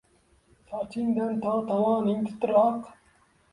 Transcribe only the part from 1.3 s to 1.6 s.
to